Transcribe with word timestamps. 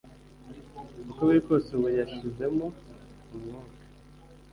uko 1.09 1.19
biri 1.27 1.41
kose 1.47 1.69
ubu 1.77 1.87
yashizemo 1.99 2.65
umwuka 3.35 3.79